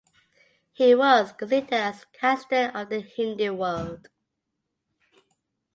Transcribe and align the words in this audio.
He 0.73 0.95
was 0.95 1.31
considered 1.33 1.71
as 1.73 2.05
Caxton 2.11 2.75
of 2.75 2.89
the 2.89 3.01
Hindi 3.01 3.51
world. 3.51 4.07